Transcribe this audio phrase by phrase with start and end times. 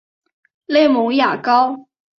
[0.65, 1.85] 内蒙邪蒿